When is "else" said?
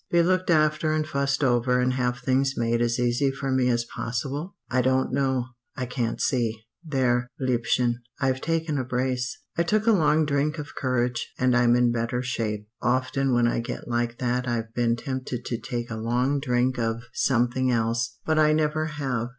17.69-18.17